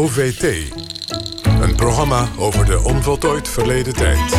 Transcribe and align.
OVT. 0.00 0.42
Een 1.60 1.74
programma 1.76 2.28
over 2.38 2.64
de 2.64 2.82
onvoltooid 2.82 3.48
verleden 3.48 3.94
tijd. 3.94 4.34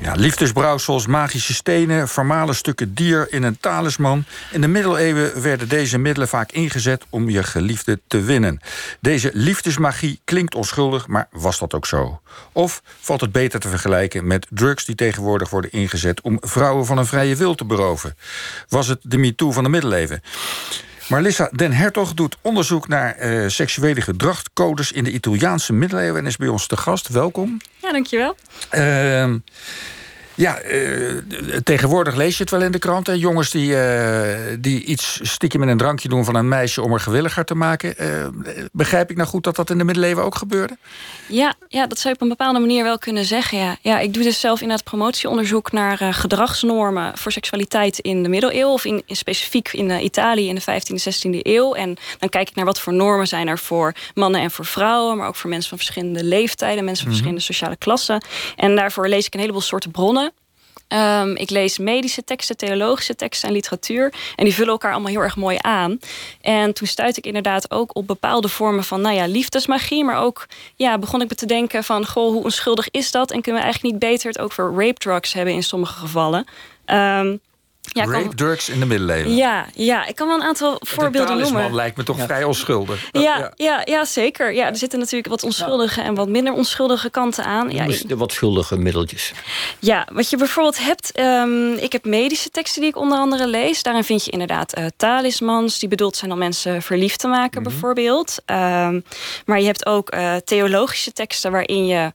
Ja, 0.00 0.14
liefdesbrouwsels, 0.14 1.06
magische 1.06 1.54
stenen, 1.54 2.08
formale 2.08 2.52
stukken 2.52 2.94
dier 2.94 3.32
in 3.32 3.42
een 3.42 3.58
talisman. 3.60 4.24
In 4.50 4.60
de 4.60 4.68
middeleeuwen 4.68 5.42
werden 5.42 5.68
deze 5.68 5.98
middelen 5.98 6.28
vaak 6.28 6.52
ingezet 6.52 7.04
om 7.10 7.30
je 7.30 7.42
geliefde 7.42 8.00
te 8.06 8.20
winnen. 8.20 8.60
Deze 9.00 9.30
liefdesmagie 9.34 10.20
klinkt 10.24 10.54
onschuldig, 10.54 11.06
maar 11.06 11.28
was 11.30 11.58
dat 11.58 11.74
ook 11.74 11.86
zo? 11.86 12.20
Of 12.52 12.82
valt 13.00 13.20
het 13.20 13.32
beter 13.32 13.60
te 13.60 13.68
vergelijken 13.68 14.26
met 14.26 14.46
drugs 14.50 14.84
die 14.84 14.94
tegenwoordig 14.94 15.50
worden 15.50 15.72
ingezet 15.72 16.20
om 16.20 16.38
vrouwen 16.40 16.86
van 16.86 16.98
een 16.98 17.06
vrije 17.06 17.36
wil 17.36 17.54
te 17.54 17.64
beroven? 17.64 18.16
Was 18.68 18.86
het 18.86 19.00
de 19.02 19.18
MeToo 19.18 19.52
van 19.52 19.62
de 19.62 19.70
middeleeuwen? 19.70 20.22
Marlissa 21.08 21.48
Den 21.52 21.72
Hertog 21.72 22.14
doet 22.14 22.36
onderzoek 22.40 22.88
naar 22.88 23.24
uh, 23.24 23.48
seksuele 23.48 24.00
gedragscodes 24.00 24.92
in 24.92 25.04
de 25.04 25.10
Italiaanse 25.10 25.72
middeleeuwen 25.72 26.20
en 26.20 26.26
is 26.26 26.36
bij 26.36 26.48
ons 26.48 26.66
te 26.66 26.76
gast. 26.76 27.08
Welkom. 27.08 27.60
Ja, 27.82 27.92
dankjewel. 27.92 28.36
Uh, 28.74 29.34
ja, 30.42 30.64
uh, 30.64 31.16
tegenwoordig 31.64 32.14
lees 32.14 32.36
je 32.36 32.42
het 32.42 32.52
wel 32.52 32.62
in 32.62 32.72
de 32.72 32.78
krant. 32.78 33.06
Hè? 33.06 33.12
Jongens 33.12 33.50
die, 33.50 33.70
uh, 33.70 34.36
die 34.58 34.84
iets 34.84 35.18
stiekem 35.22 35.60
met 35.60 35.68
een 35.68 35.76
drankje 35.76 36.08
doen 36.08 36.24
van 36.24 36.34
een 36.34 36.48
meisje 36.48 36.82
om 36.82 36.90
haar 36.90 37.00
gewilliger 37.00 37.44
te 37.44 37.54
maken. 37.54 37.94
Uh, 38.00 38.26
begrijp 38.72 39.10
ik 39.10 39.16
nou 39.16 39.28
goed 39.28 39.44
dat 39.44 39.56
dat 39.56 39.70
in 39.70 39.78
de 39.78 39.84
middeleeuwen 39.84 40.24
ook 40.24 40.34
gebeurde? 40.34 40.76
Ja, 41.28 41.54
ja, 41.68 41.86
dat 41.86 41.98
zou 41.98 42.08
je 42.08 42.14
op 42.14 42.20
een 42.20 42.36
bepaalde 42.36 42.58
manier 42.58 42.84
wel 42.84 42.98
kunnen 42.98 43.24
zeggen. 43.24 43.58
Ja. 43.58 43.76
Ja, 43.80 43.98
ik 43.98 44.14
doe 44.14 44.22
dus 44.22 44.40
zelf 44.40 44.60
inderdaad 44.60 44.84
promotieonderzoek 44.84 45.72
naar 45.72 46.14
gedragsnormen 46.14 47.18
voor 47.18 47.32
seksualiteit 47.32 47.98
in 47.98 48.22
de 48.22 48.28
middeleeuwen. 48.28 48.72
Of 48.72 48.84
in, 48.84 49.02
in 49.06 49.16
specifiek 49.16 49.72
in 49.72 49.90
Italië 49.90 50.48
in 50.48 50.54
de 50.54 50.60
15e, 50.60 51.12
16e 51.12 51.38
eeuw. 51.42 51.74
En 51.74 51.96
dan 52.18 52.28
kijk 52.28 52.48
ik 52.48 52.54
naar 52.54 52.64
wat 52.64 52.80
voor 52.80 52.92
normen 52.92 53.26
zijn 53.26 53.48
er 53.48 53.58
voor 53.58 53.94
mannen 54.14 54.40
en 54.40 54.50
voor 54.50 54.64
vrouwen. 54.64 55.16
Maar 55.16 55.28
ook 55.28 55.36
voor 55.36 55.50
mensen 55.50 55.68
van 55.68 55.78
verschillende 55.78 56.24
leeftijden, 56.24 56.84
mensen 56.84 57.04
van 57.04 57.14
mm 57.14 57.20
-hmm. 57.20 57.34
verschillende 57.36 57.40
sociale 57.40 57.76
klassen. 57.76 58.24
En 58.56 58.76
daarvoor 58.76 59.08
lees 59.08 59.26
ik 59.26 59.34
een 59.34 59.40
heleboel 59.40 59.60
soorten 59.60 59.90
bronnen. 59.90 60.31
Um, 60.92 61.36
ik 61.36 61.50
lees 61.50 61.78
medische 61.78 62.24
teksten, 62.24 62.56
theologische 62.56 63.16
teksten 63.16 63.48
en 63.48 63.54
literatuur. 63.54 64.12
En 64.36 64.44
die 64.44 64.54
vullen 64.54 64.70
elkaar 64.70 64.92
allemaal 64.92 65.10
heel 65.10 65.20
erg 65.20 65.36
mooi 65.36 65.56
aan. 65.60 65.98
En 66.40 66.72
toen 66.74 66.86
stuitte 66.86 67.18
ik 67.18 67.26
inderdaad 67.26 67.70
ook 67.70 67.96
op 67.96 68.06
bepaalde 68.06 68.48
vormen 68.48 68.84
van 68.84 69.00
nou 69.00 69.14
ja, 69.14 69.26
liefdesmagie. 69.26 70.04
Maar 70.04 70.22
ook 70.22 70.46
ja, 70.76 70.98
begon 70.98 71.20
ik 71.20 71.28
me 71.28 71.34
te 71.34 71.46
denken 71.46 71.84
van 71.84 72.06
goh, 72.06 72.32
hoe 72.32 72.44
onschuldig 72.44 72.90
is 72.90 73.10
dat? 73.10 73.30
En 73.30 73.42
kunnen 73.42 73.60
we 73.60 73.66
eigenlijk 73.66 73.94
niet 73.94 74.10
beter 74.10 74.28
het 74.28 74.38
ook 74.38 74.52
voor 74.52 74.74
rape 74.76 74.98
drugs 74.98 75.32
hebben 75.32 75.54
in 75.54 75.62
sommige 75.62 75.98
gevallen? 75.98 76.46
Um, 76.86 77.40
ja, 77.82 78.04
Rape, 78.04 78.22
kan... 78.22 78.34
drugs 78.34 78.68
in 78.68 78.80
de 78.80 78.86
middeleeuwen. 78.86 79.34
Ja, 79.34 79.66
ja, 79.74 80.06
ik 80.06 80.14
kan 80.14 80.26
wel 80.26 80.36
een 80.36 80.42
aantal 80.42 80.76
voorbeelden 80.80 81.38
noemen. 81.38 81.62
Dat 81.62 81.72
lijkt 81.72 81.96
me 81.96 82.02
toch 82.02 82.20
vrij 82.20 82.44
onschuldig. 82.44 83.08
Ja, 83.12 83.20
ja, 83.20 83.52
ja. 83.56 83.82
Ja, 83.84 84.04
zeker. 84.04 84.54
Ja, 84.54 84.66
er 84.66 84.76
zitten 84.76 84.98
natuurlijk 84.98 85.28
wat 85.28 85.42
onschuldige 85.42 86.00
en 86.00 86.14
wat 86.14 86.28
minder 86.28 86.52
onschuldige 86.52 87.10
kanten 87.10 87.44
aan. 87.44 87.70
Ja, 87.70 87.86
de 88.06 88.16
wat 88.16 88.32
schuldige 88.32 88.76
middeltjes. 88.76 89.32
Ja, 89.78 90.08
wat 90.12 90.30
je 90.30 90.36
bijvoorbeeld 90.36 90.78
hebt... 90.78 91.20
Um, 91.20 91.72
ik 91.72 91.92
heb 91.92 92.04
medische 92.04 92.50
teksten 92.50 92.80
die 92.80 92.90
ik 92.90 92.96
onder 92.96 93.18
andere 93.18 93.46
lees. 93.46 93.82
Daarin 93.82 94.04
vind 94.04 94.24
je 94.24 94.30
inderdaad 94.30 94.78
uh, 94.78 94.86
talismans... 94.96 95.78
die 95.78 95.88
bedoeld 95.88 96.16
zijn 96.16 96.32
om 96.32 96.38
mensen 96.38 96.82
verliefd 96.82 97.18
te 97.18 97.28
maken, 97.28 97.60
mm 97.60 97.66
-hmm. 97.66 97.72
bijvoorbeeld. 97.72 98.36
Um, 98.46 99.04
maar 99.46 99.60
je 99.60 99.66
hebt 99.66 99.86
ook 99.86 100.14
uh, 100.14 100.36
theologische 100.36 101.12
teksten... 101.12 101.50
waarin 101.50 101.86
je 101.86 102.12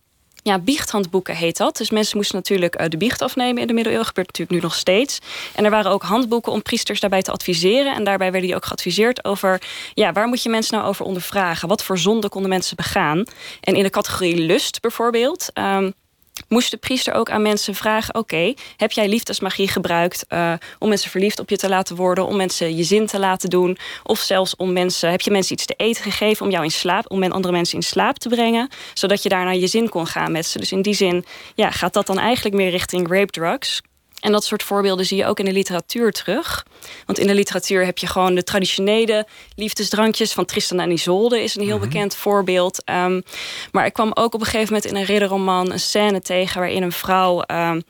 ja, 0.48 0.60
biechthandboeken 0.60 1.36
heet 1.36 1.58
dat. 1.58 1.78
Dus 1.78 1.90
mensen 1.90 2.18
moesten 2.18 2.36
natuurlijk 2.36 2.82
uh, 2.82 2.88
de 2.88 2.98
biecht 2.98 3.22
afnemen 3.22 3.62
in 3.62 3.68
de 3.68 3.74
middeleeuwen. 3.74 4.08
gebeurt 4.08 4.28
natuurlijk 4.28 4.58
nu 4.58 4.68
nog 4.68 4.76
steeds. 4.76 5.20
En 5.56 5.66
er 5.66 5.72
waren 5.72 5.92
ook 5.92 6.04
handboeken 6.04 6.52
om 6.52 6.62
priesters 6.62 7.00
daarbij 7.00 7.22
te 7.22 7.32
adviseren. 7.32 7.96
En 7.96 8.04
daarbij 8.04 8.32
werden 8.32 8.50
die 8.50 8.56
ook 8.56 8.66
geadviseerd 8.66 9.26
over... 9.26 9.62
ja, 9.94 10.12
waar 10.12 10.28
moet 10.28 10.44
je 10.44 10.50
mensen 10.50 10.78
nou 10.78 10.88
over 10.88 11.06
ondervragen? 11.06 11.68
Wat 11.68 11.84
voor 11.84 11.98
zonde 11.98 12.30
konden 12.30 12.50
mensen 12.50 12.76
begaan? 12.76 13.24
En 13.62 13.76
in 13.76 13.84
de 13.84 13.90
categorie 13.90 14.38
lust 14.38 14.82
bijvoorbeeld... 14.82 15.50
Um, 15.54 15.94
moest 16.48 16.72
de 16.72 16.78
priester 16.78 17.14
ook 17.14 17.30
aan 17.30 17.42
mensen 17.42 17.76
vragen: 17.76 18.16
Oké, 18.16 18.54
heb 18.78 18.92
jij 18.92 19.08
liefdesmagie 19.08 19.68
gebruikt 19.68 20.26
uh, 20.30 20.54
om 20.80 20.90
mensen 20.90 21.10
verliefd 21.10 21.40
op 21.40 21.50
je 21.50 21.58
te 21.58 21.70
laten 21.70 21.96
worden, 21.96 22.26
om 22.26 22.36
mensen 22.36 22.76
je 22.76 22.84
zin 22.84 23.06
te 23.06 23.20
laten 23.20 23.50
doen, 23.50 23.78
of 24.04 24.20
zelfs 24.20 24.56
om 24.56 24.74
mensen, 24.74 25.12
heb 25.12 25.22
je 25.22 25.32
mensen 25.32 25.54
iets 25.54 25.66
te 25.66 25.74
eten 25.78 26.04
gegeven 26.04 26.46
om 26.46 26.52
jou 26.52 26.64
in 26.64 26.72
slaap, 26.72 27.12
om 27.12 27.24
andere 27.24 27.54
mensen 27.54 27.76
in 27.76 27.84
slaap 27.84 28.18
te 28.18 28.30
brengen, 28.30 28.70
zodat 28.94 29.24
je 29.24 29.30
daarna 29.30 29.52
je 29.52 29.68
zin 29.68 29.90
kon 29.90 30.08
gaan 30.08 30.32
met 30.32 30.46
ze. 30.46 30.58
Dus 30.58 30.72
in 30.72 30.82
die 30.82 30.94
zin 30.94 31.26
ja, 31.56 31.72
gaat 31.72 31.94
dat 31.94 32.08
dan 32.08 32.20
eigenlijk 32.20 32.56
meer 32.56 32.70
richting 32.70 33.08
rape 33.08 33.32
drugs. 33.32 33.82
En 34.20 34.32
dat 34.32 34.44
soort 34.44 34.64
voorbeelden 34.64 35.06
zie 35.06 35.18
je 35.18 35.26
ook 35.26 35.40
in 35.40 35.46
de 35.46 35.52
literatuur 35.52 36.12
terug. 36.12 36.66
Want 37.06 37.20
in 37.20 37.28
de 37.28 37.34
literatuur 37.34 37.86
heb 37.86 37.98
je 37.98 38.08
gewoon 38.08 38.36
de 38.36 38.44
traditionele 38.44 39.28
liefdesdrankjes 39.56 40.34
van 40.34 40.46
Tristan 40.46 40.80
en 40.80 40.92
Isolde 40.92 41.44
is 41.44 41.56
een 41.56 41.62
heel 41.62 41.76
mm 41.76 41.82
-hmm. 41.82 41.90
bekend 41.90 42.16
voorbeeld. 42.16 42.84
Um, 42.90 43.24
maar 43.72 43.86
ik 43.86 43.94
kwam 43.94 44.12
ook 44.14 44.34
op 44.34 44.40
een 44.40 44.46
gegeven 44.46 44.74
moment 44.74 44.92
in 44.92 44.96
een 44.96 45.06
ridderroman 45.06 45.72
een 45.72 45.80
scène 45.80 46.22
tegen 46.22 46.60
waarin 46.60 46.84
een 46.84 46.92
vrouw 46.92 47.44
um, 47.52 47.84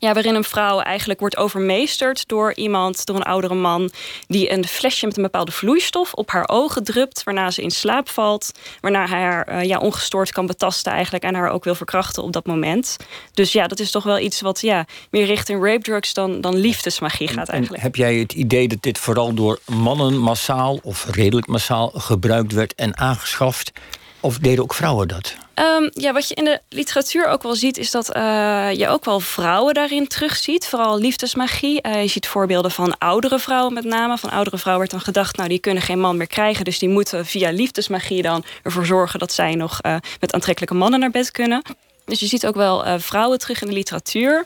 ja, 0.00 0.12
waarin 0.12 0.34
een 0.34 0.44
vrouw 0.44 0.80
eigenlijk 0.80 1.20
wordt 1.20 1.36
overmeesterd 1.36 2.28
door 2.28 2.54
iemand, 2.54 3.06
door 3.06 3.16
een 3.16 3.22
oudere 3.22 3.54
man, 3.54 3.90
die 4.26 4.52
een 4.52 4.66
flesje 4.66 5.06
met 5.06 5.16
een 5.16 5.22
bepaalde 5.22 5.52
vloeistof 5.52 6.12
op 6.14 6.30
haar 6.30 6.48
ogen 6.48 6.84
drupt, 6.84 7.22
waarna 7.22 7.50
ze 7.50 7.62
in 7.62 7.70
slaap 7.70 8.08
valt, 8.08 8.52
waarna 8.80 9.06
hij 9.06 9.20
haar 9.20 9.52
uh, 9.52 9.64
ja, 9.64 9.78
ongestoord 9.78 10.32
kan 10.32 10.46
betasten 10.46 10.92
eigenlijk 10.92 11.24
en 11.24 11.34
haar 11.34 11.50
ook 11.50 11.64
wil 11.64 11.74
verkrachten 11.74 12.22
op 12.22 12.32
dat 12.32 12.46
moment. 12.46 12.96
Dus 13.32 13.52
ja, 13.52 13.66
dat 13.66 13.80
is 13.80 13.90
toch 13.90 14.04
wel 14.04 14.18
iets 14.18 14.40
wat 14.40 14.60
ja, 14.60 14.86
meer 15.10 15.24
richting 15.24 15.64
rape 15.64 15.82
drugs 15.82 16.14
dan, 16.14 16.40
dan 16.40 16.56
liefdesmagie 16.56 17.28
gaat 17.28 17.48
eigenlijk. 17.48 17.82
En 17.82 17.88
heb 17.88 17.96
jij 17.96 18.14
het 18.14 18.32
idee 18.32 18.68
dat 18.68 18.82
dit 18.82 18.98
vooral 18.98 19.34
door 19.34 19.58
mannen 19.66 20.18
massaal 20.18 20.78
of 20.82 21.06
redelijk 21.10 21.46
massaal 21.46 21.88
gebruikt 21.94 22.52
werd 22.52 22.74
en 22.74 22.96
aangeschaft? 22.96 23.72
Of 24.20 24.38
deden 24.38 24.62
ook 24.62 24.74
vrouwen 24.74 25.08
dat? 25.08 25.34
Um, 25.54 25.90
ja, 25.92 26.12
wat 26.12 26.28
je 26.28 26.34
in 26.34 26.44
de 26.44 26.60
literatuur 26.68 27.26
ook 27.26 27.42
wel 27.42 27.54
ziet, 27.54 27.78
is 27.78 27.90
dat 27.90 28.16
uh, 28.16 28.72
je 28.72 28.88
ook 28.88 29.04
wel 29.04 29.20
vrouwen 29.20 29.74
daarin 29.74 30.08
terugziet. 30.08 30.66
Vooral 30.66 30.98
liefdesmagie. 30.98 31.86
Uh, 31.86 32.02
je 32.02 32.08
ziet 32.08 32.26
voorbeelden 32.26 32.70
van 32.70 32.98
oudere 32.98 33.38
vrouwen 33.38 33.72
met 33.72 33.84
name. 33.84 34.18
Van 34.18 34.30
oudere 34.30 34.58
vrouwen 34.58 34.86
werd 34.88 34.90
dan 34.90 35.14
gedacht, 35.14 35.36
nou 35.36 35.48
die 35.48 35.58
kunnen 35.58 35.82
geen 35.82 36.00
man 36.00 36.16
meer 36.16 36.26
krijgen. 36.26 36.64
Dus 36.64 36.78
die 36.78 36.88
moeten 36.88 37.26
via 37.26 37.50
liefdesmagie 37.50 38.22
dan 38.22 38.44
ervoor 38.62 38.86
zorgen 38.86 39.18
dat 39.18 39.32
zij 39.32 39.54
nog 39.54 39.78
uh, 39.82 39.96
met 40.20 40.32
aantrekkelijke 40.32 40.74
mannen 40.74 41.00
naar 41.00 41.10
bed 41.10 41.30
kunnen. 41.30 41.62
Dus 42.10 42.20
je 42.20 42.26
ziet 42.26 42.46
ook 42.46 42.54
wel 42.54 42.86
uh, 42.86 42.94
vrouwen 42.98 43.38
terug 43.38 43.60
in 43.60 43.66
de 43.66 43.72
literatuur. 43.72 44.44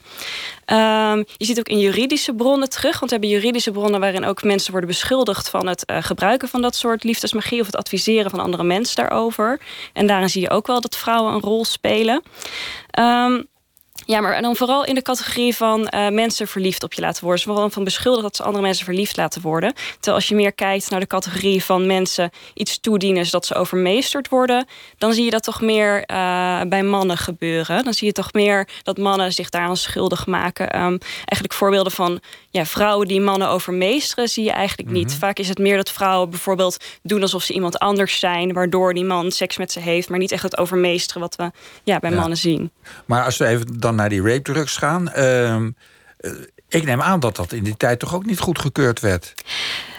Um, 0.67 1.25
je 1.37 1.45
ziet 1.45 1.59
ook 1.59 1.69
in 1.69 1.79
juridische 1.79 2.35
bronnen 2.35 2.69
terug. 2.69 2.99
Want 2.99 3.11
we 3.11 3.17
hebben 3.19 3.29
juridische 3.29 3.71
bronnen 3.71 4.01
waarin 4.01 4.25
ook 4.25 4.43
mensen 4.43 4.71
worden 4.71 4.91
beschuldigd 4.91 5.49
van 5.49 5.67
het 5.67 5.91
uh, 5.91 5.97
gebruiken 6.01 6.49
van 6.49 6.63
dat 6.63 6.75
soort 6.75 7.05
liefdesmagie 7.05 7.61
of 7.61 7.67
het 7.67 7.77
adviseren 7.77 8.31
van 8.31 8.41
andere 8.41 8.65
mensen 8.65 8.97
daarover. 8.97 9.61
En 9.93 10.07
daarin 10.07 10.31
zie 10.31 10.41
je 10.41 10.51
ook 10.51 10.67
wel 10.67 10.81
dat 10.81 10.97
vrouwen 10.97 11.35
een 11.35 11.41
rol 11.41 11.65
spelen. 11.65 12.23
Um, 12.99 13.47
ja, 14.07 14.21
maar 14.21 14.43
dan 14.43 14.57
vooral 14.57 14.85
in 14.85 14.95
de 14.95 15.03
categorie 15.03 15.57
van 15.57 15.81
uh, 15.95 16.09
mensen 16.09 16.49
verliefd 16.49 16.83
op 16.83 16.93
je 16.93 17.01
laten 17.01 17.25
worden. 17.25 17.43
Vooral 17.45 17.71
van 17.71 17.85
beschuldigd 17.85 18.23
dat 18.23 18.37
ze 18.37 18.43
andere 18.43 18.65
mensen 18.65 18.85
verliefd 18.85 19.17
laten 19.17 19.43
worden. 19.43 19.73
Terwijl 19.95 20.17
als 20.17 20.29
je 20.29 20.35
meer 20.35 20.53
kijkt 20.53 20.91
naar 20.91 21.01
de 21.01 21.07
categorie 21.07 21.65
van 21.65 21.87
mensen 21.87 22.31
iets 22.55 22.81
toedienen 22.81 23.25
zodat 23.25 23.47
ze 23.47 23.55
overmeesterd 23.55 24.29
worden, 24.29 24.67
dan 24.99 25.13
zie 25.13 25.25
je 25.25 25.31
dat 25.31 25.43
toch 25.43 25.61
meer 25.61 25.97
uh, 26.11 26.61
bij 26.69 26.83
mannen 26.83 27.17
gebeuren. 27.17 27.85
Dan 27.85 27.95
zie 27.95 28.07
je 28.07 28.13
toch 28.13 28.33
meer 28.33 28.69
dat 28.83 28.99
mannen 28.99 29.33
zich 29.33 29.51
daaraan 29.51 29.77
schuldig 29.77 30.27
maken. 30.27 30.83
Um, 30.83 30.99
eigenlijk 31.15 31.53
voorbeelden 31.53 31.93
van 31.93 32.21
ja, 32.51 32.67
vrouwen 32.67 33.09
die 33.09 33.21
mannen 33.21 33.49
overmeesteren, 33.49 34.29
zie 34.29 34.45
je 34.45 34.51
eigenlijk 34.51 34.91
niet. 34.91 35.05
Mm 35.05 35.11
-hmm. 35.11 35.19
Vaak 35.19 35.39
is 35.39 35.49
het 35.49 35.59
meer 35.59 35.77
dat 35.77 35.91
vrouwen 35.91 36.31
bijvoorbeeld 36.31 36.85
doen 37.03 37.23
alsof 37.23 37.43
ze 37.43 37.53
iemand 37.53 37.79
anders 37.79 38.19
zijn, 38.19 38.53
waardoor 38.53 38.95
die 38.95 39.05
man 39.05 39.31
seks 39.31 39.57
met 39.57 39.73
ze 39.73 39.81
heeft, 39.81 40.09
maar 40.09 40.19
niet 40.19 40.33
echt 40.33 40.43
het 40.43 40.59
overmeesteren 40.59 41.23
wat 41.23 41.37
we 41.37 41.51
ja, 41.85 41.99
bij 41.99 42.11
ja. 42.11 42.17
mannen 42.17 42.39
zien. 42.39 42.71
Maar 43.05 43.25
als 43.25 43.37
we 43.37 43.47
even 43.47 43.81
dan 43.81 43.94
naar 43.95 44.09
die 44.09 44.23
rape 44.23 44.43
drugs 44.43 44.77
gaan. 44.77 45.13
Uh, 45.17 45.57
ik 46.69 46.85
neem 46.85 47.03
aan 47.03 47.21
dat 47.21 47.37
dat 47.37 47.53
in 47.53 47.65
die 47.65 47.77
tijd 47.77 47.99
toch 47.99 48.15
ook 48.15 48.25
niet 48.25 48.39
goedgekeurd 48.39 49.01
werd. 49.01 49.35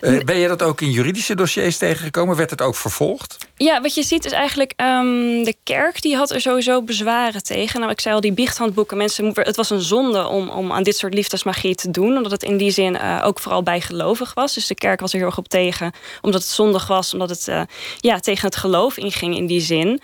Uh, 0.01 0.23
ben 0.23 0.37
je 0.37 0.47
dat 0.47 0.61
ook 0.61 0.81
in 0.81 0.91
juridische 0.91 1.35
dossiers 1.35 1.77
tegengekomen? 1.77 2.35
Werd 2.35 2.49
het 2.49 2.61
ook 2.61 2.75
vervolgd? 2.75 3.37
Ja, 3.55 3.81
wat 3.81 3.95
je 3.95 4.03
ziet 4.03 4.25
is 4.25 4.31
eigenlijk... 4.31 4.73
Um, 4.81 5.43
de 5.43 5.55
kerk 5.63 6.01
die 6.01 6.15
had 6.15 6.31
er 6.31 6.41
sowieso 6.41 6.81
bezwaren 6.81 7.43
tegen. 7.43 7.79
Nou, 7.79 7.91
ik 7.91 8.01
zei 8.01 8.15
al, 8.15 8.21
die 8.21 8.33
biechthandboeken. 8.33 8.97
Mensen, 8.97 9.31
het 9.33 9.55
was 9.55 9.69
een 9.69 9.81
zonde 9.81 10.27
om, 10.27 10.49
om 10.49 10.71
aan 10.71 10.83
dit 10.83 10.97
soort 10.97 11.13
liefdesmagie 11.13 11.75
te 11.75 11.91
doen. 11.91 12.17
Omdat 12.17 12.31
het 12.31 12.43
in 12.43 12.57
die 12.57 12.71
zin 12.71 12.93
uh, 12.93 13.21
ook 13.23 13.39
vooral 13.39 13.63
bijgelovig 13.63 14.33
was. 14.33 14.53
Dus 14.53 14.67
de 14.67 14.75
kerk 14.75 14.99
was 14.99 15.11
er 15.11 15.17
heel 15.17 15.27
erg 15.27 15.37
op 15.37 15.47
tegen. 15.47 15.91
Omdat 16.21 16.41
het 16.41 16.51
zondig 16.51 16.87
was. 16.87 17.13
Omdat 17.13 17.29
het 17.29 17.47
uh, 17.47 17.61
ja, 17.99 18.19
tegen 18.19 18.45
het 18.45 18.55
geloof 18.55 18.97
inging 18.97 19.35
in 19.35 19.45
die 19.45 19.61
zin. 19.61 20.01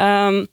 Um, 0.00 0.46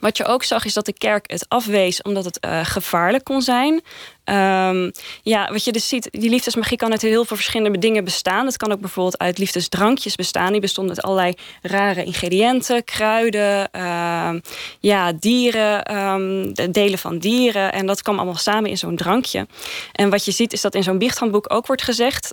wat 0.00 0.16
je 0.16 0.24
ook 0.24 0.44
zag 0.44 0.64
is 0.64 0.74
dat 0.74 0.86
de 0.86 0.92
kerk 0.92 1.30
het 1.30 1.44
afwees 1.48 2.02
omdat 2.02 2.24
het 2.24 2.38
uh, 2.44 2.60
gevaarlijk 2.64 3.24
kon 3.24 3.42
zijn. 3.42 3.82
Ehm, 4.28 4.90
ja, 5.22 5.48
wat 5.52 5.64
je 5.64 5.72
dus 5.72 5.88
ziet, 5.88 6.08
die 6.10 6.30
liefdesmagie 6.30 6.76
kan 6.76 6.90
uit 6.90 7.02
heel 7.02 7.24
veel 7.24 7.36
verschillende 7.36 7.78
dingen 7.78 8.04
bestaan. 8.04 8.46
Het 8.46 8.56
kan 8.56 8.72
ook 8.72 8.80
bijvoorbeeld 8.80 9.18
uit 9.18 9.38
liefdesdrankjes 9.38 10.14
bestaan. 10.14 10.52
Die 10.52 10.60
bestonden 10.60 10.96
uit 10.96 11.04
allerlei 11.04 11.34
rare 11.62 12.04
ingrediënten, 12.04 12.84
kruiden, 12.84 13.70
ehm, 13.70 14.40
ja, 14.80 15.12
dieren, 15.12 15.96
um, 15.96 16.52
delen 16.72 16.98
van 16.98 17.18
dieren. 17.18 17.72
En 17.72 17.86
dat 17.86 18.02
kwam 18.02 18.16
allemaal 18.16 18.34
samen 18.34 18.70
in 18.70 18.78
zo'n 18.78 18.96
drankje. 18.96 19.46
En 19.92 20.10
wat 20.10 20.24
je 20.24 20.30
ziet 20.30 20.52
is 20.52 20.60
dat 20.60 20.74
in 20.74 20.82
zo'n 20.82 20.98
biechthandboek 20.98 21.52
ook 21.52 21.66
wordt 21.66 21.82
gezegd 21.82 22.30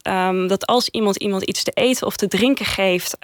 dat 0.47 0.65
als 0.65 0.89
iemand 0.89 1.15
iemand 1.15 1.43
iets 1.43 1.63
te 1.63 1.71
eten 1.71 2.07
of 2.07 2.15
te 2.15 2.27
drinken 2.27 2.65
geeft, 2.65 3.17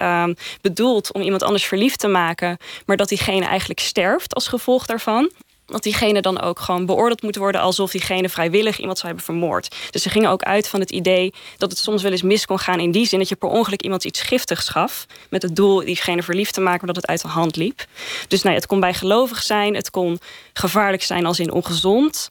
bedoeld 0.60 1.12
om 1.12 1.20
iemand 1.20 1.42
anders 1.42 1.64
verliefd 1.64 1.98
te 1.98 2.08
maken, 2.08 2.56
maar 2.86 2.96
dat 2.96 3.08
diegene 3.08 3.46
eigenlijk 3.46 3.80
sterft 3.80 4.34
als 4.34 4.48
gevolg 4.48 4.86
daarvan 4.86 5.30
dat 5.72 5.82
diegene 5.82 6.20
dan 6.20 6.40
ook 6.40 6.58
gewoon 6.58 6.86
beoordeeld 6.86 7.22
moet 7.22 7.36
worden 7.36 7.60
alsof 7.60 7.90
diegene 7.90 8.28
vrijwillig 8.28 8.78
iemand 8.78 8.98
zou 8.98 9.08
hebben 9.08 9.24
vermoord. 9.24 9.76
Dus 9.90 10.02
ze 10.02 10.10
gingen 10.10 10.30
ook 10.30 10.42
uit 10.42 10.68
van 10.68 10.80
het 10.80 10.90
idee 10.90 11.32
dat 11.56 11.70
het 11.70 11.78
soms 11.78 12.02
wel 12.02 12.12
eens 12.12 12.22
mis 12.22 12.46
kon 12.46 12.58
gaan 12.58 12.80
in 12.80 12.90
die 12.90 13.06
zin 13.06 13.18
dat 13.18 13.28
je 13.28 13.36
per 13.36 13.48
ongeluk 13.48 13.82
iemand 13.82 14.04
iets 14.04 14.20
giftigs 14.20 14.68
gaf 14.68 15.06
met 15.30 15.42
het 15.42 15.56
doel 15.56 15.84
diegene 15.84 16.22
verliefd 16.22 16.54
te 16.54 16.60
maken, 16.60 16.84
maar 16.84 16.94
dat 16.94 17.02
het 17.02 17.10
uit 17.10 17.22
de 17.22 17.28
hand 17.28 17.56
liep. 17.56 17.84
Dus 18.28 18.42
nou 18.42 18.54
het 18.54 18.66
kon 18.66 18.80
bijgelovig 18.80 19.42
zijn, 19.42 19.74
het 19.74 19.90
kon 19.90 20.18
gevaarlijk 20.52 21.02
zijn 21.02 21.26
als 21.26 21.38
in 21.38 21.52
ongezond. 21.52 22.28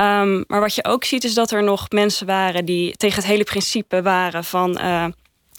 Um, 0.00 0.44
maar 0.46 0.60
wat 0.60 0.74
je 0.74 0.84
ook 0.84 1.04
ziet 1.04 1.24
is 1.24 1.34
dat 1.34 1.50
er 1.50 1.62
nog 1.62 1.90
mensen 1.90 2.26
waren 2.26 2.64
die 2.64 2.96
tegen 2.96 3.16
het 3.16 3.26
hele 3.26 3.44
principe 3.44 4.02
waren 4.02 4.44
van. 4.44 4.78
Uh, 4.80 5.04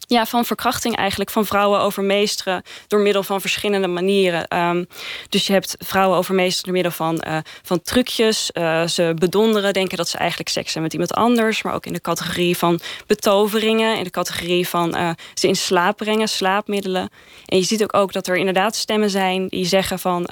ja, 0.10 0.26
van 0.26 0.46
verkrachting 0.46 0.96
eigenlijk, 0.96 1.30
van 1.30 1.46
vrouwen 1.46 1.80
overmeesteren 1.80 2.64
door 2.88 3.00
middel 3.00 3.24
van 3.24 3.42
verschillende 3.42 3.88
manieren. 3.88 4.58
Um, 4.58 4.88
dus 5.30 5.48
je 5.48 5.54
hebt 5.54 5.76
vrouwen 5.80 6.18
overmeesteren 6.18 6.74
door 6.74 6.74
middel 6.74 6.92
van, 6.92 7.24
uh, 7.28 7.38
van 7.64 7.82
trucjes, 7.82 8.50
uh, 8.54 8.88
ze 8.88 9.14
bedonderen, 9.16 9.74
denken 9.74 9.98
dat 9.98 10.10
ze 10.10 10.18
eigenlijk 10.18 10.50
seks 10.50 10.74
hebben 10.74 10.84
met 10.84 10.94
iemand 10.94 11.14
anders, 11.14 11.62
maar 11.62 11.74
ook 11.74 11.86
in 11.86 11.94
de 11.94 12.02
categorie 12.02 12.58
van 12.58 12.80
betoveringen, 13.08 13.98
in 13.98 14.04
de 14.04 14.10
categorie 14.10 14.68
van 14.68 14.98
uh, 14.98 15.10
ze 15.34 15.48
in 15.48 15.56
slaap 15.56 15.98
brengen, 15.98 16.28
slaapmiddelen. 16.28 17.10
En 17.46 17.58
je 17.58 17.64
ziet 17.64 17.84
ook, 17.84 17.96
ook 17.96 18.14
dat 18.14 18.28
er 18.28 18.36
inderdaad 18.36 18.76
stemmen 18.76 19.10
zijn 19.10 19.48
die 19.48 19.66
zeggen 19.66 20.00
van. 20.00 20.30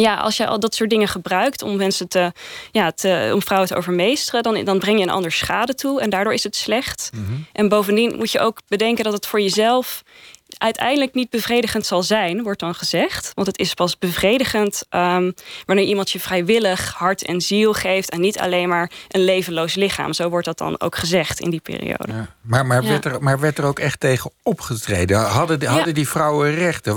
Ja, 0.00 0.14
als 0.14 0.36
je 0.36 0.46
al 0.46 0.60
dat 0.60 0.74
soort 0.74 0.90
dingen 0.90 1.08
gebruikt 1.08 1.62
om 1.62 1.76
mensen 1.76 2.08
te, 2.08 2.32
ja, 2.72 2.90
te, 2.90 3.30
om 3.34 3.42
vrouwen 3.42 3.68
te 3.68 3.76
overmeesteren, 3.76 4.42
dan, 4.42 4.64
dan 4.64 4.78
breng 4.78 4.98
je 4.98 5.04
een 5.04 5.10
ander 5.10 5.32
schade 5.32 5.74
toe 5.74 6.00
en 6.00 6.10
daardoor 6.10 6.32
is 6.32 6.42
het 6.42 6.56
slecht. 6.56 7.10
Mhm. 7.14 7.32
En 7.52 7.68
bovendien 7.68 8.16
moet 8.16 8.30
je 8.30 8.38
ook 8.38 8.58
bedenken 8.68 9.04
dat 9.04 9.12
het 9.12 9.26
voor 9.26 9.40
jezelf 9.40 10.02
uiteindelijk 10.58 11.14
niet 11.14 11.30
bevredigend 11.30 11.86
zal 11.86 12.02
zijn, 12.02 12.42
wordt 12.42 12.60
dan 12.60 12.74
gezegd. 12.74 13.32
Want 13.34 13.46
het 13.46 13.58
is 13.58 13.74
pas 13.74 13.98
bevredigend 13.98 14.82
um, 14.90 15.34
wanneer 15.66 15.84
iemand 15.84 16.10
je 16.10 16.20
vrijwillig 16.20 16.92
hart 16.92 17.24
en 17.24 17.40
ziel 17.40 17.72
geeft 17.72 18.10
en 18.10 18.20
niet 18.20 18.38
alleen 18.38 18.68
maar 18.68 18.90
een 19.08 19.24
levenloos 19.24 19.74
lichaam. 19.74 20.12
Zo 20.12 20.28
wordt 20.28 20.46
dat 20.46 20.58
dan 20.58 20.80
ook 20.80 20.96
gezegd 20.96 21.40
in 21.40 21.50
die 21.50 21.60
periode. 21.60 22.12
Ja. 22.12 22.26
Maar, 22.40 22.66
maar, 22.66 22.82
werd 22.82 23.04
er, 23.04 23.22
maar 23.22 23.40
werd 23.40 23.58
er 23.58 23.64
ook 23.64 23.78
echt 23.78 24.00
tegen 24.00 24.30
opgetreden? 24.42 25.20
Hadden, 25.20 25.64
hadden 25.64 25.94
die 25.94 26.08
vrouwen 26.08 26.54
rechten? 26.54 26.96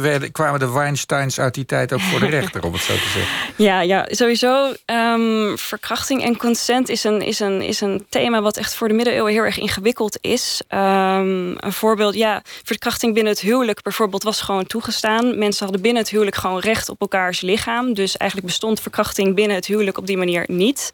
Werden, 0.00 0.32
kwamen 0.32 0.60
de 0.60 0.70
Weinsteins 0.70 1.40
uit 1.40 1.54
die 1.54 1.66
tijd 1.66 1.92
ook 1.92 2.00
voor 2.00 2.20
de 2.20 2.26
rechter, 2.26 2.64
om 2.64 2.72
het 2.72 2.82
zo 2.82 2.92
te 2.92 3.08
zeggen? 3.08 3.54
Ja, 3.56 3.80
ja 3.80 4.06
sowieso. 4.10 4.74
Um, 4.86 5.58
verkrachting 5.58 6.22
en 6.22 6.36
consent 6.36 6.88
is 6.88 7.04
een, 7.04 7.22
is, 7.22 7.40
een, 7.40 7.62
is 7.62 7.80
een 7.80 8.06
thema 8.08 8.42
wat 8.42 8.56
echt 8.56 8.74
voor 8.74 8.88
de 8.88 8.94
middeleeuwen 8.94 9.32
heel 9.32 9.42
erg 9.42 9.58
ingewikkeld 9.58 10.18
is. 10.20 10.62
Um, 10.68 11.56
een 11.56 11.72
voorbeeld, 11.72 12.14
ja, 12.14 12.42
verkrachting 12.44 12.88
binnen 12.98 13.26
het 13.26 13.40
huwelijk 13.40 13.82
bijvoorbeeld 13.82 14.22
was 14.22 14.40
gewoon 14.40 14.66
toegestaan. 14.66 15.38
Mensen 15.38 15.62
hadden 15.62 15.82
binnen 15.82 16.02
het 16.02 16.10
huwelijk 16.10 16.36
gewoon 16.36 16.58
recht 16.58 16.88
op 16.88 17.00
elkaars 17.00 17.40
lichaam. 17.40 17.94
Dus 17.94 18.16
eigenlijk 18.16 18.50
bestond 18.50 18.80
verkrachting 18.80 19.34
binnen 19.34 19.56
het 19.56 19.66
huwelijk 19.66 19.98
op 19.98 20.06
die 20.06 20.16
manier 20.16 20.44
niet. 20.46 20.90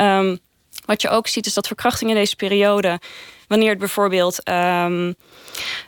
Um, 0.00 0.38
wat 0.84 1.02
je 1.02 1.08
ook 1.08 1.26
ziet 1.26 1.46
is 1.46 1.54
dat 1.54 1.66
verkrachting 1.66 2.10
in 2.10 2.16
deze 2.16 2.36
periode 2.36 3.00
wanneer 3.48 3.68
het 3.68 3.78
bijvoorbeeld 3.78 4.48
um, 4.48 5.14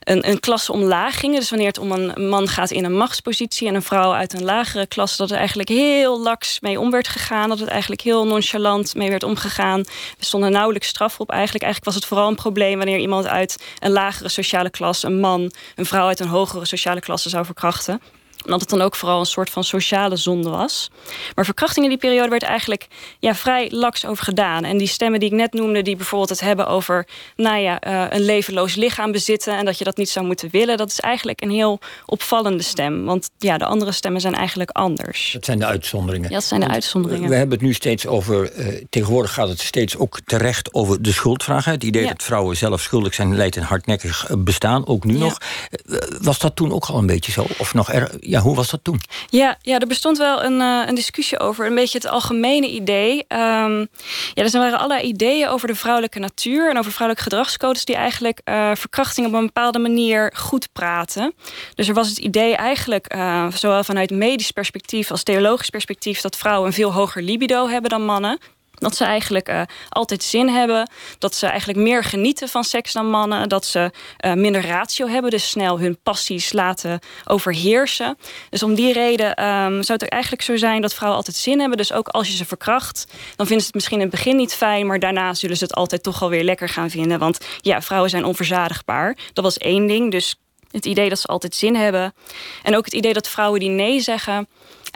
een, 0.01 0.29
een 0.29 1.13
ging. 1.13 1.35
Dus 1.35 1.51
wanneer 1.51 1.69
het 1.69 1.79
om 1.79 1.93
een 1.93 2.29
man 2.29 2.49
gaat 2.49 2.71
in 2.71 2.85
een 2.85 2.97
machtspositie 2.97 3.69
en 3.69 3.75
een 3.75 3.83
vrouw 3.83 4.13
uit 4.13 4.33
een 4.33 4.45
lagere 4.45 4.87
klasse, 4.87 5.17
dat 5.17 5.31
er 5.31 5.37
eigenlijk 5.37 5.69
heel 5.69 6.21
laks 6.21 6.61
mee 6.61 6.81
om 6.81 6.91
werd 6.91 7.09
gegaan. 7.09 7.49
Dat 7.49 7.59
het 7.59 7.69
eigenlijk 7.69 8.01
heel 8.01 8.27
nonchalant 8.27 8.95
mee 8.95 9.09
werd 9.09 9.23
omgegaan. 9.23 9.81
We 10.19 10.25
stonden 10.25 10.53
nauwelijks 10.53 10.89
straf 10.89 11.21
op 11.21 11.31
eigenlijk. 11.31 11.65
Eigenlijk 11.65 11.93
was 11.93 12.03
het 12.03 12.11
vooral 12.11 12.29
een 12.29 12.35
probleem 12.35 12.77
wanneer 12.77 12.99
iemand 12.99 13.27
uit 13.27 13.65
een 13.79 13.91
lagere 13.91 14.29
sociale 14.29 14.71
klasse, 14.71 15.07
een 15.07 15.21
man, 15.21 15.53
een 15.75 15.87
vrouw 15.87 16.07
uit 16.07 16.21
een 16.21 16.29
hogere 16.29 16.67
sociale 16.67 17.01
klasse 17.01 17.29
zou 17.29 17.45
verkrachten 17.45 18.01
omdat 18.45 18.61
het 18.61 18.71
dan 18.71 18.81
ook 18.81 18.97
vooral 18.97 19.21
een 19.21 19.27
soort 19.27 19.51
van 19.51 19.65
sociale 19.65 20.17
zonde 20.17 20.51
was. 20.51 20.91
Maar 21.35 21.45
verkrachting 21.45 21.85
in 21.85 21.91
die 21.91 22.01
periode 22.01 22.29
werd 22.29 22.43
eigenlijk 22.43 22.87
ja, 23.19 23.35
vrij 23.35 23.71
laks 23.71 24.07
over 24.07 24.25
gedaan. 24.25 24.65
En 24.65 24.79
die 24.79 24.87
stemmen 24.87 25.21
die 25.21 25.31
ik 25.31 25.35
net 25.35 25.53
noemde, 25.53 25.83
die 25.83 25.97
bijvoorbeeld 25.97 26.31
het 26.31 26.41
hebben 26.41 26.67
over 26.67 27.07
nou 27.37 27.59
ja, 27.59 27.87
uh, 27.87 28.05
een 28.09 28.25
levenloos 28.25 28.75
lichaam 28.75 29.13
bezitten 29.13 29.57
en 29.57 29.65
dat 29.65 29.79
je 29.79 29.85
dat 29.85 29.97
niet 29.97 30.09
zou 30.09 30.27
moeten 30.27 30.49
willen, 30.51 30.77
dat 30.77 30.91
is 30.91 31.01
eigenlijk 31.01 31.43
een 31.43 31.51
heel 31.51 31.79
opvallende 32.07 32.63
stem. 32.63 33.05
Want 33.05 33.31
ja, 33.39 33.59
de 33.59 33.65
andere 33.65 33.93
stemmen 33.93 34.21
zijn 34.21 34.35
eigenlijk 34.35 34.71
anders. 34.71 35.31
Dat 35.33 35.45
zijn 35.45 35.59
de 35.59 35.67
uitzonderingen. 35.67 36.29
Ja, 36.29 36.35
dat 36.35 36.45
zijn 36.45 36.61
de 36.61 36.69
uitzonderingen. 36.69 37.29
We 37.29 37.35
hebben 37.35 37.59
het 37.59 37.67
nu 37.67 37.75
steeds 37.75 38.07
over, 38.07 38.53
uh, 38.57 38.85
tegenwoordig 38.91 39.33
gaat 39.33 39.49
het 39.49 39.61
steeds 39.61 39.97
ook 39.97 40.21
terecht 40.25 40.75
over 40.75 41.03
de 41.03 41.13
schuldvraag. 41.13 41.65
Het 41.65 41.85
idee 41.85 42.07
dat 42.07 42.23
vrouwen 42.23 42.57
zelf 42.57 42.81
schuldig 42.81 43.15
zijn 43.15 43.37
leidt 43.37 43.57
een 43.57 43.63
hardnekkig 43.63 44.27
bestaan, 44.39 44.87
ook 44.87 45.05
nu 45.05 45.13
ja. 45.13 45.19
nog. 45.19 45.39
Uh, 45.87 45.99
was 46.21 46.39
dat 46.39 46.57
toen 46.57 46.73
ook 46.73 46.85
al 46.85 46.99
een 46.99 47.07
beetje 47.07 47.33
zo? 47.33 47.47
Of 47.59 47.75
nog 47.75 47.93
er, 47.93 48.11
ja, 48.29 48.41
hoe 48.41 48.57
was 48.57 48.71
dat 48.71 48.81
toen? 48.83 49.01
Ja, 49.29 49.57
ja 49.63 49.79
er 49.79 49.87
bestond 49.87 50.19
wel 50.19 50.45
een, 50.45 50.61
uh, 50.61 50.83
een 50.87 50.95
discussie 50.95 51.39
over. 51.39 51.67
Een 51.67 51.75
beetje 51.75 51.99
het 51.99 52.09
algemene 52.09 52.69
idee. 52.71 53.13
Um, 53.13 53.89
ja, 54.35 54.45
er 54.45 54.51
waren 54.51 54.79
allerlei 54.79 55.09
ideeën 55.09 55.49
over 55.49 55.69
de 55.69 55.75
vrouwelijke 55.75 56.19
natuur... 56.19 56.71
en 56.71 56.79
over 56.79 56.93
vrouwelijke 56.93 57.31
gedragscodes... 57.31 57.85
die 57.85 57.97
eigenlijk 57.97 58.41
uh, 58.45 58.71
verkrachting 58.75 59.27
op 59.27 59.33
een 59.33 59.47
bepaalde 59.47 59.79
manier 59.79 60.33
goed 60.37 60.69
praten. 60.73 61.35
Dus 61.75 61.89
er 61.89 61.95
was 61.95 62.09
het 62.09 62.19
idee 62.19 62.57
eigenlijk... 62.57 63.15
Uh, 63.15 63.47
zowel 63.51 63.85
vanuit 63.85 64.11
medisch 64.11 64.51
perspectief 64.51 65.11
als 65.11 65.23
theologisch 65.23 65.71
perspectief... 65.71 66.21
dat 66.21 66.37
vrouwen 66.37 66.67
een 66.67 66.73
veel 66.75 66.93
hoger 66.93 67.23
libido 67.23 67.69
hebben 67.69 67.91
dan 67.91 68.05
mannen. 68.05 68.39
Dat 68.79 68.97
ze 68.97 69.05
eigenlijk 69.05 69.49
uh, 69.49 69.63
altijd 69.89 70.23
zin 70.23 70.49
hebben. 70.49 70.91
Dat 71.19 71.35
ze 71.35 71.47
eigenlijk 71.47 71.79
meer 71.79 72.05
genieten 72.05 72.49
van 72.49 72.65
seks 72.65 72.93
dan 72.93 73.11
mannen. 73.11 73.49
Dat 73.49 73.67
ze 73.67 73.91
uh, 74.25 74.33
minder 74.33 74.67
ratio 74.67 75.07
hebben. 75.07 75.31
Dus 75.31 75.49
snel 75.49 75.81
hun 75.81 75.99
passies 76.03 76.53
laten 76.53 76.99
overheersen. 77.25 78.19
Dus 78.51 78.63
om 78.63 78.75
die 78.75 78.93
reden 78.93 79.45
um, 79.45 79.83
zou 79.83 79.99
het 79.99 80.09
eigenlijk 80.09 80.43
zo 80.43 80.57
zijn 80.57 80.81
dat 80.81 80.95
vrouwen 80.95 81.19
altijd 81.19 81.37
zin 81.37 81.61
hebben. 81.61 81.79
Dus 81.79 81.93
ook 81.93 82.09
als 82.09 82.29
je 82.29 82.37
ze 82.37 82.45
verkracht, 82.45 83.07
dan 83.37 83.47
vinden 83.47 83.61
ze 83.61 83.67
het 83.67 83.75
misschien 83.75 83.97
in 84.01 84.07
het 84.07 84.15
begin 84.15 84.37
niet 84.37 84.55
fijn. 84.55 84.87
Maar 84.87 84.99
daarna 84.99 85.35
zullen 85.35 85.57
ze 85.57 85.65
het 85.65 85.75
altijd 85.75 86.03
toch 86.03 86.19
wel 86.19 86.31
weer 86.31 86.45
lekker 86.45 86.69
gaan 86.69 86.91
vinden. 86.91 87.19
Want 87.19 87.39
ja, 87.61 87.83
vrouwen 87.83 88.11
zijn 88.11 88.25
onverzadigbaar. 88.25 89.17
Dat 89.33 89.45
was 89.45 89.59
één 89.59 89.87
ding. 89.87 90.11
Dus 90.11 90.37
het 90.71 90.87
idee 90.87 91.09
dat 91.09 91.19
ze 91.19 91.27
altijd 91.27 91.55
zin 91.55 91.77
hebben. 91.77 92.15
En 92.63 92.77
ook 92.77 92.85
het 92.85 92.95
idee 92.95 93.13
dat 93.13 93.29
vrouwen 93.29 93.61
die 93.61 93.69
nee 93.69 94.01
zeggen 94.01 94.49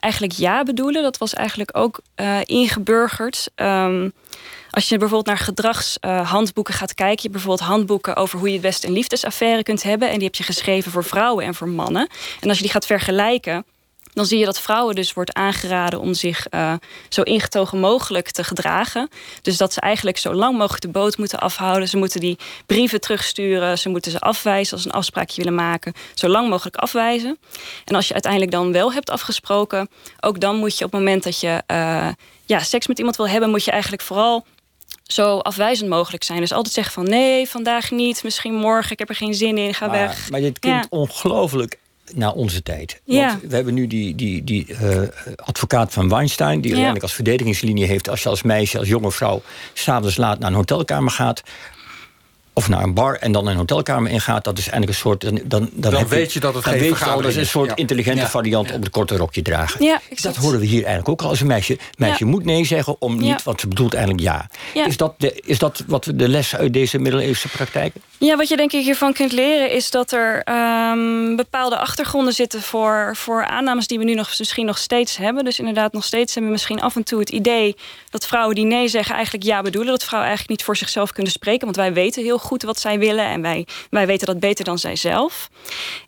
eigenlijk 0.02 0.32
ja 0.32 0.62
bedoelen. 0.62 1.02
Dat 1.02 1.18
was 1.18 1.34
eigenlijk 1.34 1.76
ook 1.76 2.00
uh, 2.16 2.38
ingeburgerd. 2.44 3.50
Um, 3.56 4.12
als 4.70 4.88
je 4.88 4.98
bijvoorbeeld 4.98 5.26
naar 5.26 5.44
gedragshandboeken 5.44 6.74
uh, 6.74 6.80
gaat 6.80 6.94
kijken, 6.94 7.16
je 7.16 7.28
hebt 7.28 7.32
bijvoorbeeld 7.32 7.68
handboeken 7.68 8.16
over 8.16 8.38
hoe 8.38 8.48
je 8.48 8.52
het 8.52 8.62
best 8.62 8.84
een 8.84 8.92
liefdesaffaire 8.92 9.62
kunt 9.62 9.82
hebben. 9.82 10.08
En 10.08 10.14
die 10.14 10.24
heb 10.24 10.34
je 10.34 10.42
geschreven 10.42 10.92
voor 10.92 11.04
vrouwen 11.04 11.44
en 11.44 11.54
voor 11.54 11.68
mannen. 11.68 12.08
En 12.40 12.48
als 12.48 12.56
je 12.56 12.62
die 12.62 12.72
gaat 12.72 12.86
vergelijken, 12.86 13.64
dan 14.12 14.26
zie 14.26 14.38
je 14.38 14.44
dat 14.44 14.60
vrouwen 14.60 14.94
dus 14.94 15.12
wordt 15.12 15.34
aangeraden 15.34 16.00
om 16.00 16.14
zich 16.14 16.46
uh, 16.50 16.72
zo 17.08 17.22
ingetogen 17.22 17.78
mogelijk 17.78 18.30
te 18.30 18.44
gedragen. 18.44 19.08
Dus 19.42 19.56
dat 19.56 19.72
ze 19.72 19.80
eigenlijk 19.80 20.18
zo 20.18 20.34
lang 20.34 20.56
mogelijk 20.58 20.82
de 20.82 20.88
boot 20.88 21.18
moeten 21.18 21.40
afhouden. 21.40 21.88
Ze 21.88 21.96
moeten 21.96 22.20
die 22.20 22.38
brieven 22.66 23.00
terugsturen. 23.00 23.78
Ze 23.78 23.88
moeten 23.88 24.10
ze 24.10 24.20
afwijzen 24.20 24.76
als 24.76 24.84
een 24.84 24.92
afspraakje 24.92 25.42
willen 25.42 25.54
maken. 25.54 25.92
Zo 26.14 26.28
lang 26.28 26.48
mogelijk 26.48 26.76
afwijzen. 26.76 27.38
En 27.84 27.94
als 27.94 28.06
je 28.06 28.12
uiteindelijk 28.12 28.52
dan 28.52 28.72
wel 28.72 28.92
hebt 28.92 29.10
afgesproken, 29.10 29.88
ook 30.20 30.40
dan 30.40 30.56
moet 30.56 30.78
je 30.78 30.84
op 30.84 30.92
het 30.92 31.00
moment 31.00 31.22
dat 31.22 31.40
je 31.40 31.62
uh, 31.66 32.08
ja, 32.46 32.58
seks 32.58 32.86
met 32.86 32.98
iemand 32.98 33.16
wil 33.16 33.28
hebben, 33.28 33.50
moet 33.50 33.64
je 33.64 33.70
eigenlijk 33.70 34.02
vooral 34.02 34.46
zo 35.02 35.38
afwijzend 35.38 35.88
mogelijk 35.88 36.24
zijn. 36.24 36.40
Dus 36.40 36.52
altijd 36.52 36.74
zeggen 36.74 36.94
van 36.94 37.04
nee, 37.04 37.48
vandaag 37.48 37.90
niet, 37.90 38.22
misschien 38.22 38.54
morgen, 38.54 38.92
ik 38.92 38.98
heb 38.98 39.08
er 39.08 39.14
geen 39.14 39.34
zin 39.34 39.58
in, 39.58 39.74
ga 39.74 39.86
maar, 39.86 39.98
weg. 39.98 40.30
Maar 40.30 40.40
dit 40.40 40.58
klinkt 40.58 40.86
ja. 40.90 40.98
ongelooflijk 40.98 41.80
naar 42.14 42.32
onze 42.32 42.62
tijd. 42.62 43.00
Ja. 43.04 43.26
Want 43.26 43.40
we 43.42 43.54
hebben 43.54 43.74
nu 43.74 43.86
die, 43.86 44.14
die, 44.14 44.44
die 44.44 44.66
uh, 44.68 45.02
advocaat 45.36 45.92
van 45.92 46.08
Weinstein... 46.08 46.60
die 46.60 46.62
ja. 46.62 46.68
uiteindelijk 46.68 47.02
als 47.02 47.14
verdedigingslinie 47.14 47.86
heeft... 47.86 48.08
als 48.08 48.22
je 48.22 48.28
als 48.28 48.42
meisje, 48.42 48.78
als 48.78 48.88
jonge 48.88 49.12
vrouw... 49.12 49.42
s'avonds 49.72 50.16
laat 50.16 50.38
naar 50.38 50.50
een 50.50 50.56
hotelkamer 50.56 51.10
gaat 51.10 51.42
of 52.54 52.68
naar 52.68 52.82
een 52.82 52.94
bar 52.94 53.14
en 53.14 53.32
dan 53.32 53.46
een 53.46 53.56
hotelkamer 53.56 54.10
ingaat, 54.10 54.44
dat 54.44 54.58
is 54.58 54.68
eigenlijk 54.68 54.92
een 54.92 54.98
soort. 54.98 55.20
Dan, 55.20 55.40
dan, 55.44 55.70
dan, 55.72 55.92
dan 55.92 56.08
weet 56.08 56.32
je 56.32 56.40
dat 56.40 56.54
het 56.54 56.64
dan 56.64 56.72
geen 56.72 56.82
weet 56.82 56.98
je 56.98 57.04
al, 57.04 57.20
dat 57.20 57.30
is 57.30 57.36
een 57.36 57.46
soort 57.46 57.68
ja. 57.68 57.76
intelligente 57.76 58.20
ja. 58.20 58.28
variant 58.28 58.68
ja. 58.68 58.74
op 58.74 58.82
het 58.82 58.90
korte 58.90 59.16
rokje 59.16 59.42
dragen. 59.42 59.84
Ja, 59.84 60.00
dat 60.22 60.36
horen 60.36 60.58
we 60.58 60.66
hier 60.66 60.84
eigenlijk 60.84 61.08
ook 61.08 61.22
al 61.22 61.28
als 61.28 61.40
een 61.40 61.46
meisje. 61.46 61.78
Meisje 61.96 62.24
moet 62.24 62.44
nee 62.44 62.64
zeggen 62.64 62.96
om 62.98 63.16
niet, 63.16 63.26
Ja. 63.26 63.38
want 63.44 63.60
ze 63.60 63.68
bedoelt 63.68 63.94
eigenlijk 63.94 64.24
ja. 64.24 64.48
Is, 64.86 64.96
dat 64.96 65.14
de, 65.18 65.40
is 65.44 65.58
dat 65.58 65.84
wat 65.86 66.12
de 66.14 66.28
les 66.28 66.56
uit 66.56 66.72
deze 66.72 66.98
middeleeuwse 66.98 67.48
praktijken? 67.48 68.00
Ja, 68.24 68.36
wat 68.36 68.48
je 68.48 68.56
denk 68.56 68.72
ik 68.72 68.84
hiervan 68.84 69.12
kunt 69.12 69.32
leren 69.32 69.70
is 69.70 69.90
dat 69.90 70.12
er 70.12 70.42
um, 70.90 71.36
bepaalde 71.36 71.76
achtergronden 71.76 72.32
zitten 72.34 72.62
voor, 72.62 73.16
voor 73.16 73.46
aannames 73.46 73.86
die 73.86 73.98
we 73.98 74.04
nu 74.04 74.14
nog, 74.14 74.38
misschien 74.38 74.66
nog 74.66 74.78
steeds 74.78 75.16
hebben. 75.16 75.44
Dus 75.44 75.58
inderdaad, 75.58 75.92
nog 75.92 76.04
steeds 76.04 76.34
hebben 76.34 76.52
we 76.52 76.56
misschien 76.56 76.80
af 76.80 76.96
en 76.96 77.02
toe 77.02 77.18
het 77.18 77.30
idee 77.30 77.76
dat 78.10 78.26
vrouwen 78.26 78.54
die 78.54 78.64
nee 78.64 78.88
zeggen 78.88 79.14
eigenlijk 79.14 79.44
ja 79.44 79.62
bedoelen. 79.62 79.90
Dat 79.90 80.04
vrouwen 80.04 80.28
eigenlijk 80.28 80.58
niet 80.58 80.66
voor 80.66 80.76
zichzelf 80.76 81.12
kunnen 81.12 81.32
spreken. 81.32 81.64
Want 81.64 81.76
wij 81.76 81.92
weten 81.92 82.22
heel 82.22 82.38
goed 82.38 82.62
wat 82.62 82.80
zij 82.80 82.98
willen 82.98 83.24
en 83.24 83.42
wij, 83.42 83.66
wij 83.90 84.06
weten 84.06 84.26
dat 84.26 84.40
beter 84.40 84.64
dan 84.64 84.78
zij 84.78 84.96
zelf. 84.96 85.50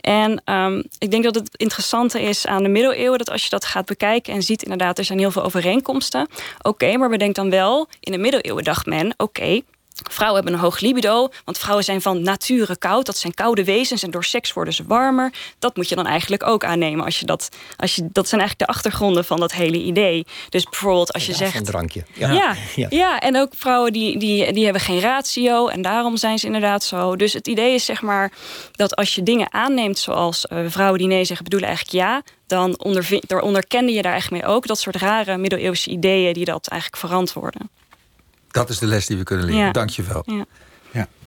En 0.01 0.43
um, 0.45 0.85
ik 0.99 1.11
denk 1.11 1.25
dat 1.25 1.35
het 1.35 1.49
interessante 1.57 2.23
is 2.23 2.47
aan 2.47 2.63
de 2.63 2.69
middeleeuwen 2.69 3.19
dat 3.19 3.31
als 3.31 3.45
je 3.45 3.51
dat 3.51 3.65
gaat 3.65 3.87
bekijken 3.87 4.35
en 4.35 4.43
ziet 4.43 4.63
inderdaad, 4.63 4.99
er 4.99 5.05
zijn 5.05 5.19
heel 5.19 5.31
veel 5.31 5.45
overeenkomsten. 5.45 6.29
Oké, 6.63 6.97
maar 6.97 7.09
bedenk 7.09 7.35
dan 7.35 7.51
wel, 7.51 7.89
in 8.01 8.13
de 8.13 8.19
middeleeuwen 8.19 8.65
dacht 8.65 8.87
men, 8.87 9.15
oké, 9.17 9.61
Vrouwen 10.11 10.43
hebben 10.43 10.59
een 10.61 10.65
hoog 10.65 10.81
libido, 10.81 11.29
want 11.45 11.59
vrouwen 11.59 11.85
zijn 11.85 12.03
van 12.03 12.23
nature 12.23 12.79
koud. 12.79 13.07
Dat 13.07 13.17
zijn 13.17 13.35
koude 13.35 13.65
wezens 13.65 14.03
en 14.03 14.11
door 14.11 14.25
seks 14.25 14.53
worden 14.53 14.75
ze 14.75 14.85
warmer. 14.87 15.33
Dat 15.59 15.77
moet 15.77 15.89
je 15.89 15.95
dan 15.95 16.07
eigenlijk 16.07 16.47
ook 16.47 16.65
aannemen. 16.65 17.05
Als 17.05 17.21
je 17.21 17.27
dat, 17.27 17.49
als 17.77 17.95
je, 17.95 18.09
dat 18.13 18.29
zijn 18.29 18.41
eigenlijk 18.41 18.71
de 18.71 18.77
achtergronden 18.77 19.25
van 19.25 19.41
dat 19.41 19.53
hele 19.53 19.79
idee. 19.79 20.27
Dus 20.49 20.65
bijvoorbeeld 20.65 21.13
als 21.13 21.27
je 21.27 21.33
Ja, 21.33 21.39
zegt... 21.39 21.55
Een 21.55 21.65
drankje. 21.65 22.05
Ja, 22.13 22.33
Ja. 22.33 22.87
ja. 22.91 23.21
en 23.21 23.37
ook 23.37 23.53
vrouwen 23.57 23.93
die, 23.93 24.19
die, 24.19 24.53
die 24.53 24.65
hebben 24.65 24.83
geen 24.83 25.01
ratio 25.01 25.69
en 25.69 25.83
daarom 25.83 26.17
zijn 26.17 26.39
ze 26.39 26.47
inderdaad 26.47 26.85
zo. 26.85 27.17
Dus 27.17 27.33
het 27.33 27.49
idee 27.49 27.75
is 27.75 27.85
zeg 27.85 28.03
maar 28.03 28.33
dat 28.73 28.97
als 28.97 29.15
je 29.15 29.23
dingen 29.23 29.53
aanneemt 29.53 29.99
zoals 29.99 30.47
eh, 30.47 30.59
vrouwen 30.67 30.99
die 30.99 31.09
nee 31.09 31.25
zeggen 31.25 31.45
bedoelen 31.45 31.69
eigenlijk 31.69 31.99
ja, 31.99 32.23
dan 32.47 32.79
onderkende 33.41 33.93
je 33.93 34.03
daar 34.03 34.13
eigenlijk 34.13 34.45
mee 34.45 34.55
ook 34.55 34.67
dat 34.67 34.79
soort 34.79 34.97
rare 34.97 35.37
middeleeuwse 35.37 35.91
ideeën 35.91 36.33
die 36.33 36.45
dat 36.45 36.67
eigenlijk 36.67 37.01
verantwoorden. 37.01 37.71
Dat 38.55 38.69
is 38.71 38.79
de 38.79 38.87
les 38.87 39.07
die 39.07 39.17
we 39.17 39.23
kunnen 39.23 39.45
leren. 39.45 39.61
Ja. 39.61 39.71
Dank 39.71 39.91
je 39.91 40.03
wel. 40.03 40.23
Ja. 40.27 40.35
Ja. 40.35 40.45